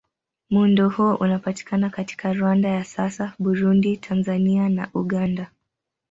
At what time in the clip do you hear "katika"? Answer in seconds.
1.89-2.33